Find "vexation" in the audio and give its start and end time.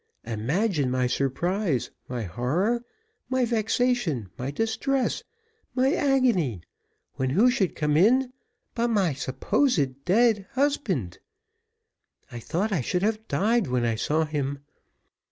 3.45-4.31